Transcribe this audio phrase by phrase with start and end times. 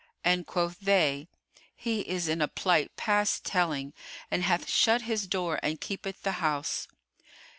[0.23, 1.27] And quoth they,
[1.75, 3.93] "He is in a plight past telling,
[4.31, 6.87] and hath shut his door and keepeth the house."